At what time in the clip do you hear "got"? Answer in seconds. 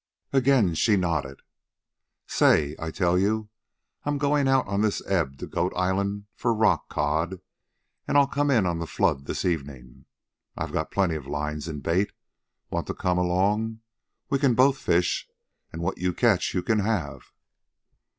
10.71-10.89